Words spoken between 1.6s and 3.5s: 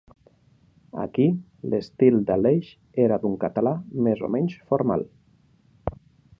l'estil d'Aleix era d'un